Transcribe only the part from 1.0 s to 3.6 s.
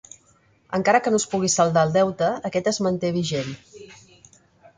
que no es pugui saldar el deute, aquest es manté vigent.